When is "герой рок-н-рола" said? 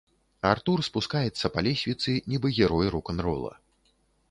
2.59-3.55